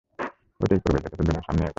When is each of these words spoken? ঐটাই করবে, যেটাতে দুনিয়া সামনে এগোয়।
ঐটাই 0.59 0.79
করবে, 0.83 0.97
যেটাতে 0.97 1.15
দুনিয়া 1.17 1.43
সামনে 1.47 1.61
এগোয়। 1.61 1.69